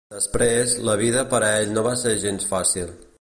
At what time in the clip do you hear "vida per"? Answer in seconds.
1.01-1.43